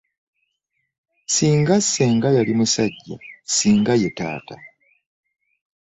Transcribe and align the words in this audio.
Singa 1.35 1.75
senga 1.91 2.29
yali 2.37 2.53
musajja 2.59 3.15
singa 3.55 3.93
ye 4.01 4.09
taata. 4.17 4.55